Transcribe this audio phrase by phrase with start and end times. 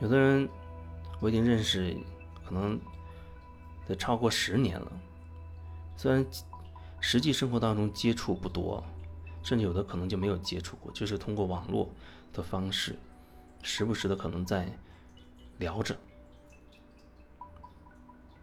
[0.00, 0.48] 有的人
[1.20, 1.96] 我已经认识，
[2.46, 2.78] 可能
[3.86, 4.92] 得超过十年了，
[5.96, 6.24] 虽然
[7.00, 8.82] 实际生活当中接触不多，
[9.42, 11.88] 甚至有的可能就没有接触过，就是通过网络
[12.32, 12.96] 的方式，
[13.62, 14.70] 时不时的可能在
[15.58, 15.96] 聊着。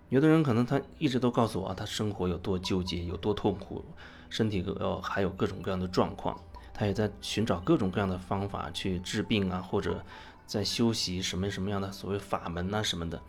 [0.09, 3.83] 有的人可能他一直都告诉我啊，他生活有多纠结，有多痛苦，
[4.29, 6.37] 身体呃还有各种各样的状况，
[6.73, 10.03] 他也在寻找各种各样的方法去治病啊，或者
[10.45, 13.21] 在修习什么什么样的所谓法门啊什么的。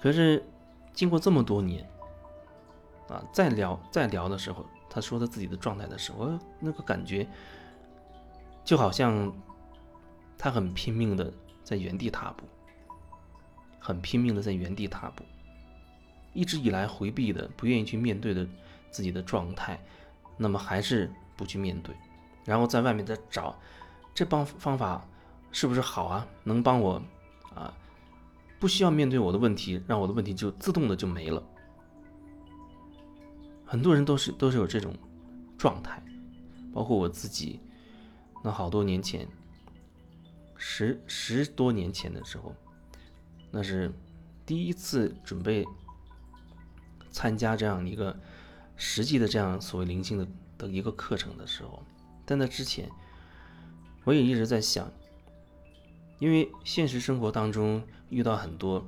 [0.00, 0.44] 可是
[0.92, 1.88] 经过这么多年
[3.08, 7.26] 啊，再聊再聊的时候，他说他自己的状态的时候，那个感觉
[8.64, 9.32] 就好像
[10.36, 11.32] 他很拼命的
[11.64, 12.44] 在原地踏步。
[13.80, 15.24] 很拼命的在原地踏步，
[16.34, 18.46] 一直以来回避的、不愿意去面对的
[18.90, 19.80] 自己的状态，
[20.36, 21.94] 那么还是不去面对，
[22.44, 23.58] 然后在外面再找
[24.14, 25.06] 这帮方法
[25.52, 26.26] 是不是好啊？
[26.44, 27.02] 能帮我
[27.54, 27.72] 啊？
[28.58, 31.42] 不需要面对我的问题，让我的问题就自动的就没了。
[33.64, 34.94] 很多人都是都是有这种
[35.56, 36.02] 状态，
[36.72, 37.60] 包括我自己。
[38.42, 39.28] 那好多年前，
[40.56, 42.54] 十十多年前的时候。
[43.50, 43.90] 那是
[44.44, 45.66] 第一次准备
[47.10, 48.14] 参加这样一个
[48.76, 51.82] 实际的这样所谓灵性的的一个课程的时候，
[52.26, 52.90] 在那之前，
[54.04, 54.90] 我也一直在想，
[56.18, 58.84] 因为现实生活当中遇到很多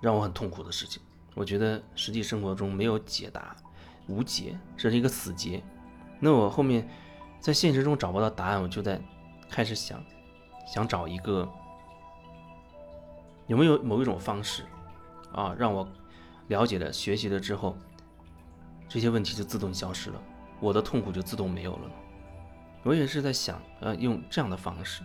[0.00, 1.02] 让我很痛苦的事情，
[1.34, 3.54] 我觉得实际生活中没有解答，
[4.06, 5.62] 无解，这是一个死结。
[6.20, 6.88] 那我后面
[7.40, 9.00] 在现实中找不到答案，我就在
[9.48, 10.02] 开始想，
[10.66, 11.48] 想找一个。
[13.46, 14.64] 有没有某一种方式，
[15.30, 15.86] 啊，让我
[16.48, 17.76] 了解了、学习了之后，
[18.88, 20.22] 这些问题就自动消失了，
[20.60, 21.90] 我的痛苦就自动没有了？
[22.84, 25.02] 我也是在想，呃，用这样的方式，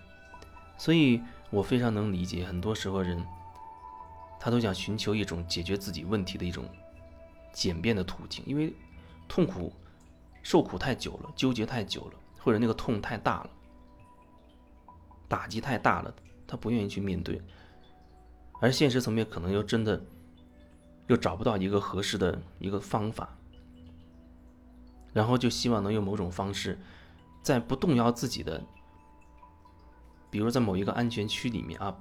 [0.80, 3.24] 所以我非常能理解，很多时候人
[4.40, 6.64] 他都想寻求一种解决自己问题的一种
[7.52, 8.74] 简便的途径，因为
[9.28, 9.74] 痛苦、
[10.42, 13.50] 受苦太久了，纠结太久了，或者那个痛太大了，
[15.28, 16.14] 打击太大了，
[16.48, 17.42] 他不愿意去面对。
[18.62, 20.02] 而现实层面可能又真的
[21.08, 23.38] 又找不到一个合适的一个方法，
[25.12, 26.80] 然后就希望能用某种方式，
[27.44, 28.64] 在不动摇自己的，
[30.30, 31.96] 比如在某一个安全区里面啊，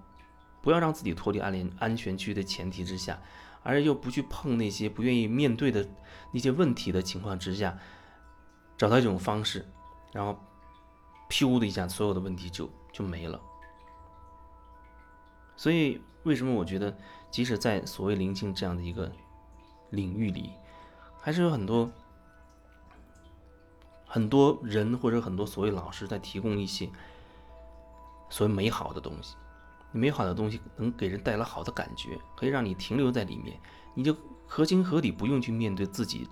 [0.60, 3.20] 不要让自己脱离安联安全区的前提之下，
[3.62, 5.88] 而又不去碰那些不愿意面对的
[6.32, 7.78] 那些问题的情况之下，
[8.76, 9.66] 找到一种方式，
[10.12, 10.38] 然后，
[11.30, 13.40] 噗的一下，所有的问题就就没了。
[15.56, 16.96] 所以，为什么我觉得，
[17.30, 19.10] 即使在所谓灵性这样的一个
[19.90, 20.50] 领域里，
[21.20, 21.90] 还是有很多
[24.06, 26.88] 很多人或者很多所谓老师在提供一些
[28.30, 29.36] 所谓美好的东西。
[29.92, 33.58] 美好的东西能给人带来好的感觉，可以让你停留在里面，
[33.94, 34.16] 你就
[34.46, 36.28] 合情合理，不用去面对自己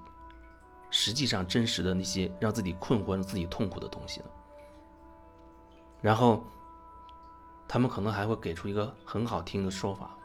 [0.90, 4.26] 实际上真实的那些让自己困惑、让自己痛苦的东西了。
[6.00, 6.44] 然后。
[7.68, 10.16] 他们可能还会给出一个很好听的说法，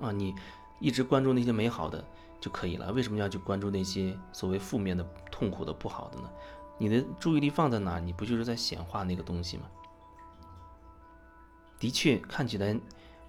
[0.00, 0.32] 啊，你
[0.78, 2.02] 一直关注那些美好的
[2.40, 5.02] 就可以了，为什么要去关注那些所谓负面的、
[5.32, 6.30] 痛苦的、不好的呢？
[6.78, 9.64] 你的注意力放在哪，你不就是在显化那个东西吗？
[11.80, 12.78] 的确，看起来，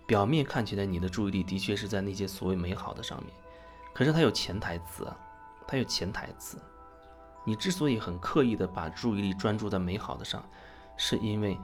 [0.06, 3.34] 表面看起来你的注意力的确是在那些所谓美好的上面，
[3.94, 5.18] 可是它有潜台词啊，
[5.66, 6.62] 它有潜台词。
[7.44, 10.44] 你之所以很刻意的把注意力专注在美好的上，
[10.98, 11.58] 是因为。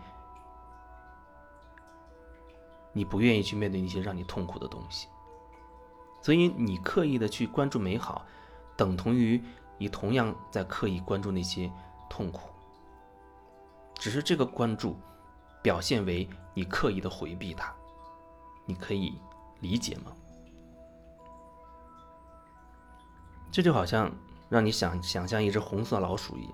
[2.94, 5.08] 你不愿意去面对那些让你痛苦的东西，
[6.24, 8.26] 所以你刻意的去关注美好，
[8.76, 9.40] 等同于
[9.78, 11.72] 你同样在刻意关注那些
[12.10, 12.50] 痛苦。
[13.94, 14.98] 只是这个关注，
[15.62, 17.74] 表现为你刻意的回避它，
[18.66, 19.20] 你可以
[19.60, 20.12] 理解吗？
[23.52, 24.12] 这就好像
[24.50, 26.54] 让你想想象一只红色老鼠一样。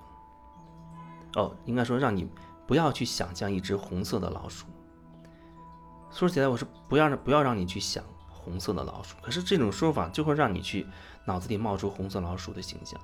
[1.36, 2.30] 哦，应该说让你
[2.66, 4.66] 不要去想象一只红色的老鼠。
[6.10, 10.86] 说起来，我是不要不要让你去想红色的老鼠，可是这种说法就会让你去
[11.24, 12.98] 脑子里冒出红色老鼠的形象。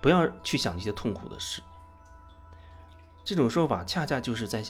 [0.00, 1.62] 不要去想一些痛苦的事。
[3.28, 4.64] 这种说法恰恰就是在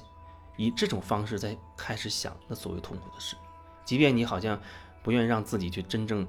[0.57, 3.37] 以这种方式在开始想那所谓痛苦的事，
[3.85, 4.61] 即便你好像
[5.01, 6.27] 不愿让自己去真正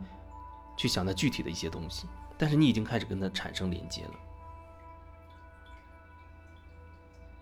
[0.78, 2.06] 去想那具体的一些东西，
[2.38, 4.12] 但是你已经开始跟它产生连接了。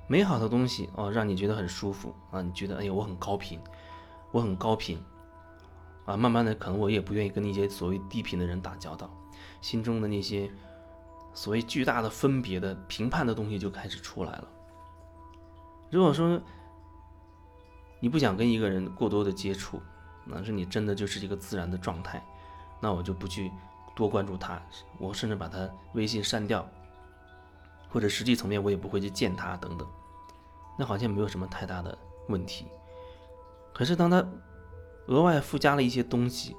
[0.07, 2.41] 美好的东西哦，让你觉得很舒服啊！
[2.41, 3.59] 你觉得哎呀，我很高频，
[4.31, 4.97] 我很高频
[6.05, 6.15] 啊！
[6.15, 9.09] 慢慢的，可能我也不愿意跟那些所谓低频的人打交道，
[9.59, 10.49] 心中的那些
[11.33, 14.47] 所谓巨大的分别的评判的东西就开始出来了。
[15.89, 16.41] 如果说
[17.99, 19.81] 你不想跟一个人过多的接触，
[20.25, 22.23] 那是你真的就是一个自然的状态，
[22.79, 23.51] 那我就不去
[23.95, 24.61] 多关注他，
[24.99, 26.67] 我甚至把他微信删掉，
[27.89, 29.87] 或者实际层面我也不会去见他等等，
[30.77, 31.97] 那好像没有什么太大的
[32.27, 32.65] 问题。
[33.73, 34.23] 可是当他
[35.07, 36.55] 额外附加了一些东西，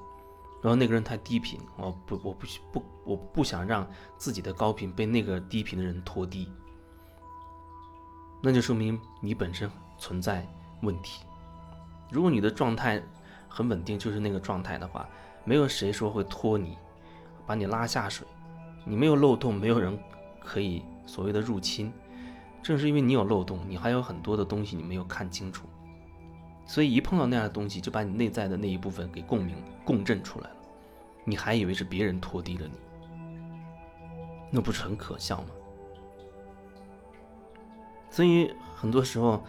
[0.61, 3.87] 然后那个人太低频，我不我不不我不想让
[4.17, 6.51] 自己的高频被那个低频的人拖低，
[8.41, 10.47] 那就说明你本身存在
[10.81, 11.25] 问题。
[12.09, 13.01] 如果你的状态
[13.47, 15.07] 很稳定，就是那个状态的话，
[15.43, 16.77] 没有谁说会拖你，
[17.45, 18.25] 把你拉下水。
[18.85, 19.97] 你没有漏洞，没有人
[20.39, 21.91] 可以所谓的入侵。
[22.63, 25.67] 正是因为你有漏洞，你还有很多的东西你没有看清楚，
[26.65, 29.55] 所以一碰到那样的东西，就把你内在的那一部分给共鸣、
[29.85, 30.55] 共振出来了。
[31.23, 32.73] 你还以为是别人拖低了你，
[34.51, 35.47] 那不是很可笑吗？
[38.09, 39.43] 所以很多时候。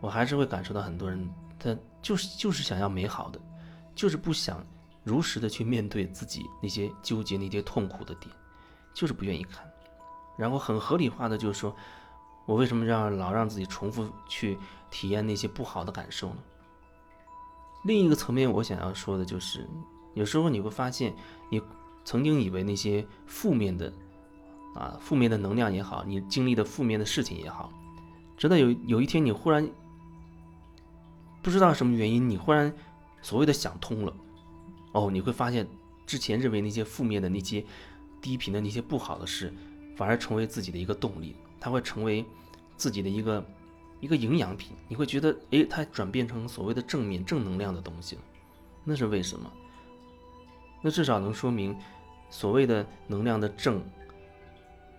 [0.00, 1.26] 我还是会感受到很多人，
[1.58, 3.40] 他就是就是想要美好的，
[3.94, 4.62] 就是不想
[5.02, 8.30] 如实的去面对自己那些纠结、那些痛苦的点，
[8.92, 9.66] 就是不愿意看，
[10.36, 11.74] 然后很合理化的就是说，
[12.44, 14.58] 我为什么让老让自己重复去
[14.90, 16.36] 体验那些不好的感受呢？
[17.84, 19.66] 另一个层面，我想要说的就是，
[20.12, 21.14] 有时候你会发现，
[21.48, 21.62] 你
[22.04, 23.90] 曾经以为那些负面的，
[24.74, 27.72] 啊，负面的能量也好，你经历的负面的事情也好，
[28.36, 29.68] 直到有有一天你忽然。
[31.42, 32.72] 不知道什么原因，你忽然
[33.20, 34.16] 所谓的想通了，
[34.92, 35.68] 哦，你会发现
[36.06, 37.62] 之前认为那些负面的那些
[38.22, 39.52] 低频的那些不好的事，
[39.94, 42.24] 反而成为自己的一个动力，它会成为
[42.78, 43.46] 自己的一个
[44.00, 44.74] 一个营养品。
[44.88, 48.22] 你会觉得，诶，它转变成所谓的正面正能量的东西了，
[48.82, 49.52] 那是为什么？
[50.80, 51.76] 那至少能说明
[52.30, 53.84] 所谓的能量的正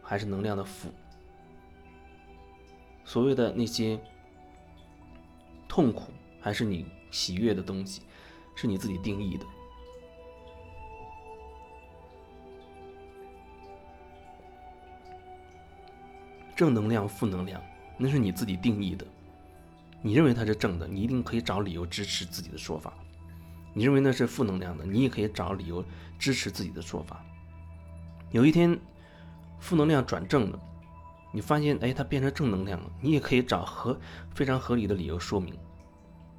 [0.05, 0.89] 还是能量的负，
[3.03, 3.99] 所谓的那些
[5.67, 6.13] 痛苦。
[6.39, 8.03] 还是你喜悦的东西，
[8.55, 9.43] 是你自己定义的。
[16.55, 17.59] 正能量、负能量，
[17.97, 19.03] 那是你自己定义的。
[20.03, 22.93] 你认为它是正的，你一定可以找理由支持自己的说法；
[23.73, 25.83] 你认为那是负能量的，你也可以找理由
[26.19, 27.25] 支持自己的说法。
[28.29, 28.79] 有一天，
[29.59, 30.59] 负能量转正了，
[31.33, 33.99] 你发现，哎，它变成正能量了，你也可以找合
[34.33, 35.57] 非常合理的理由说明。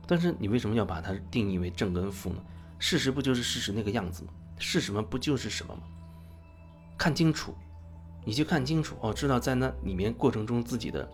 [0.07, 2.43] 但是你为什么要把它定义为正跟负呢？
[2.79, 4.33] 事实不就是事实那个样子吗？
[4.59, 5.83] 是什么不就是什么吗？
[6.97, 7.55] 看清楚，
[8.25, 11.09] 你去看清楚哦，知道在那里面过程中自己的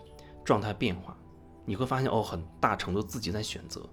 [0.45, 1.17] 状态变化，
[1.65, 3.89] 你会发现哦，很大程度自己在选择。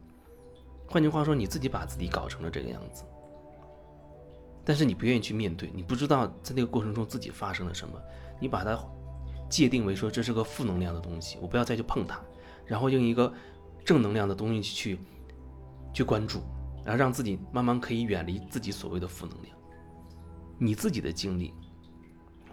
[0.87, 3.03] 换句话说，你自己把自己搞成了这个样子，
[4.69, 7.99] 但是你不愿意去面对，你不知道在那个过程中自己发生了什么，
[8.39, 8.79] 你把它
[9.49, 12.21] 界定为说这是个负能量的东西，我不要再去碰它，
[12.67, 13.33] 然后用一个。
[13.83, 14.99] 正能量的东西去
[15.91, 16.41] 去关注，
[16.83, 19.57] 然后让自己慢慢可以远离自己所谓的负能量。
[20.59, 21.51] 你自己的经历，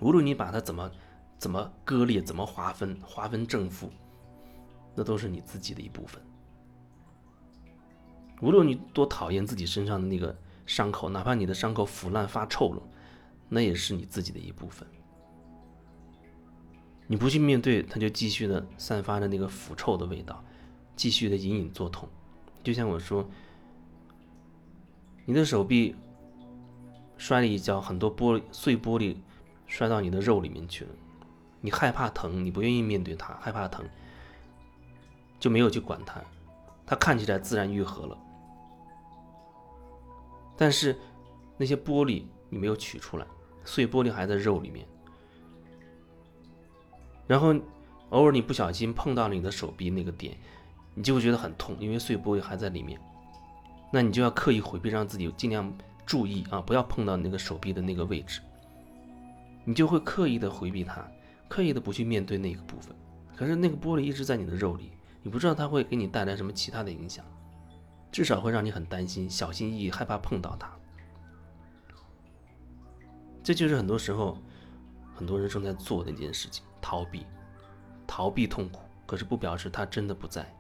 [0.01, 0.91] 无论你把它怎么
[1.37, 3.91] 怎么割裂、怎么划分、划分正负，
[4.95, 6.23] 那都是你自己的一部分。
[8.41, 10.35] 无论你多讨厌自己身上的那个
[10.67, 12.83] 伤口，哪怕你的伤口腐烂发臭了，
[13.49, 14.87] 那也是你自己的一部分。
[17.07, 20.43] 你不去面对，它就继续的散发着那个腐臭的味道。
[20.97, 22.09] 继续的隐隐作痛，
[22.65, 23.29] 就像我说，
[25.27, 25.95] 你的手臂
[27.19, 29.15] 摔了一跤，很多玻璃碎玻璃
[29.67, 30.91] 摔到你的肉里面去了，
[31.61, 33.85] 你害怕疼，你不愿意面对它，害怕疼，
[35.39, 36.19] 就没有去管它，
[36.87, 38.19] 它看起来自然愈合了，
[40.57, 40.97] 但是
[41.57, 43.27] 那些玻璃你没有取出来，
[43.65, 44.87] 碎玻璃还在肉里面，
[47.27, 47.55] 然后
[48.11, 50.37] 偶尔你不小心碰到了你的手臂那个点。
[50.99, 52.99] 你就会觉得很痛，因为碎玻璃还在里面，
[53.93, 55.71] 那你就要刻意回避，让自己尽量
[56.07, 58.41] 注意啊，不要碰到那个手臂的那个位置。
[59.67, 61.07] 你就会刻意的回避它，
[61.49, 62.97] 刻意的不去面对那个部分。
[63.37, 64.91] 可是那个玻璃一直在你的肉里，
[65.23, 67.23] 你不知道它会给你带来什么其他的影响，
[68.11, 70.71] 至少会让你很担心、小心翼翼、害怕碰到它。
[73.43, 74.39] 这就是很多时候
[75.15, 77.25] 很多人正在做的一件事情：逃避，
[78.07, 78.81] 逃避痛苦。
[79.07, 80.53] 可是不表示它真的不在。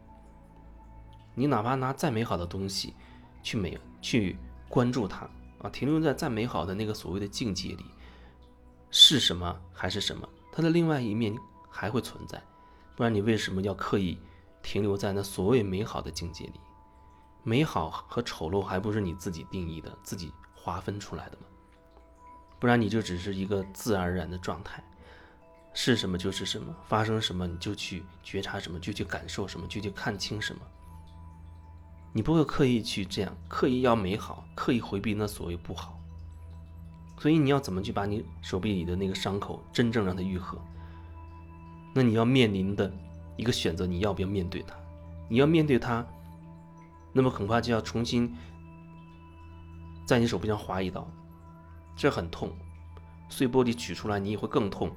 [1.34, 2.94] 你哪怕拿再美好的东西，
[3.42, 4.36] 去美去
[4.68, 7.84] 关注它啊，停留在再美好的那个所谓的境界里，
[8.88, 10.28] 是什么还是什么？
[10.52, 11.36] 它的另外一面
[11.68, 12.40] 还会存在，
[12.94, 14.16] 不然你为什么要刻意
[14.62, 16.60] 停留在那所谓美好的境界里？
[17.48, 21.46] 美好和丑陋还不是你自己定义的、自己划分出来的吗？
[22.58, 24.82] 不然你就只是一个自然而然的状态，
[25.72, 30.60] 是什么就是什么，发生什么你就去觉察什么，就去感受什么，就去看清什么。
[32.12, 35.96] 你不会刻意去这样，刻意要美好，刻意回避那所谓不好。
[37.20, 40.58] 所以你要怎么去把你手臂里的那个伤口真正让它愈合？
[41.94, 42.92] 那你要面临的
[43.36, 44.74] 一个选择，你要不要面对它？
[45.28, 46.04] 你要面对它，
[47.16, 48.36] 那么恐怕就要重新
[50.06, 51.08] 在你手臂上划一刀，
[51.96, 52.52] 这很痛。
[53.30, 54.92] 碎玻璃取出来，你也会更痛。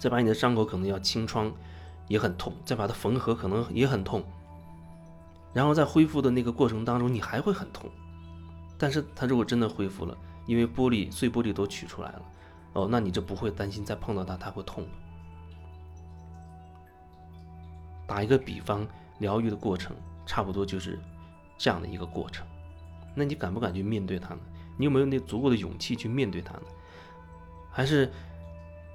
[0.00, 1.52] 再把你的伤口可能要清创，
[2.08, 4.24] 也很痛；再把它缝合，可能也很痛。
[5.52, 7.88] 然后在恢复的那个过程当中，你还会很痛。
[8.76, 12.22] 但是它如果真的恢复了，因为玻璃碎玻璃都取出来了，
[12.72, 14.90] 哦，那你就不会担心再碰到它它会痛了。
[18.08, 18.84] 打一个比方，
[19.20, 19.94] 疗愈的过程
[20.30, 20.96] 差不多就是
[21.58, 22.46] 这样的一个过程。
[23.16, 24.40] 那你敢不敢去面对它呢？
[24.76, 26.62] 你有没有那足够的勇气去面对它呢？
[27.72, 28.08] 还是？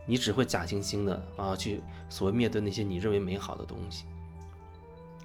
[0.07, 4.05] 你只会假惺惺的啊，去所谓面对那些你认为美好的东西，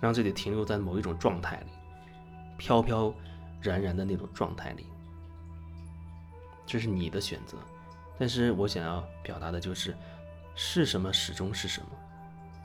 [0.01, 1.67] 让自己停留在某一种状态里，
[2.57, 3.15] 飘飘
[3.61, 4.87] 然然的那种状态里，
[6.67, 7.57] 这是你的选择。
[8.19, 9.95] 但是我想要表达的就是，
[10.57, 11.89] 是什么始终是什么，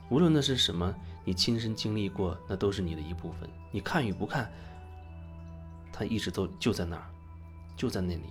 [0.09, 3.49] 无论那是什么，你亲身经历过，那都是你的一部分。
[3.71, 4.49] 你看与不看，
[5.91, 7.09] 它一直都就在那儿，
[7.75, 8.29] 就在那里，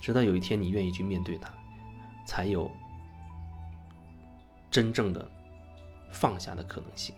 [0.00, 1.52] 直到有一天你愿意去面对它。
[2.26, 2.70] 才有
[4.70, 5.28] 真正的
[6.12, 7.12] 放下的可能性。